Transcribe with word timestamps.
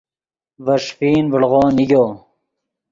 ڤے 0.65 0.75
ݰیفین 0.83 1.21
ڤڑو 1.31 1.61
نیگو 1.75 2.05